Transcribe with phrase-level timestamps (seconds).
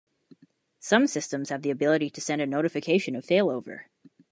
[0.79, 3.81] Some systems have the ability to send a notification of failover.